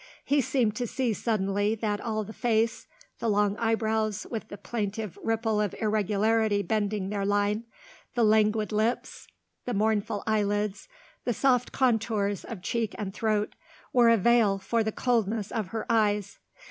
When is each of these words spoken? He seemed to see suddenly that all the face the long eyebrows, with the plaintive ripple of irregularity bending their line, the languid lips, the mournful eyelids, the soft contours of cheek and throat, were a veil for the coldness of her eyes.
He 0.25 0.41
seemed 0.41 0.75
to 0.77 0.87
see 0.87 1.13
suddenly 1.13 1.75
that 1.75 2.01
all 2.01 2.23
the 2.23 2.33
face 2.33 2.87
the 3.19 3.29
long 3.29 3.55
eyebrows, 3.57 4.25
with 4.31 4.47
the 4.47 4.57
plaintive 4.57 5.15
ripple 5.21 5.61
of 5.61 5.75
irregularity 5.79 6.63
bending 6.63 7.09
their 7.09 7.23
line, 7.23 7.65
the 8.15 8.23
languid 8.23 8.71
lips, 8.71 9.27
the 9.65 9.75
mournful 9.75 10.23
eyelids, 10.25 10.87
the 11.23 11.35
soft 11.35 11.71
contours 11.71 12.43
of 12.43 12.63
cheek 12.63 12.95
and 12.97 13.13
throat, 13.13 13.53
were 13.93 14.09
a 14.09 14.17
veil 14.17 14.57
for 14.57 14.83
the 14.83 14.91
coldness 14.91 15.51
of 15.51 15.67
her 15.67 15.85
eyes. 15.87 16.39